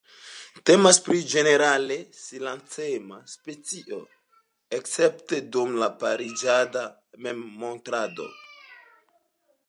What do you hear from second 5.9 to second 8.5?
pariĝada memmontrado.